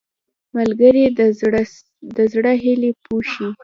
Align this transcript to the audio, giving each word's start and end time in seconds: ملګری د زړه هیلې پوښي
ملګری 0.55 1.03
د 2.17 2.17
زړه 2.31 2.51
هیلې 2.63 2.91
پوښي 3.03 3.47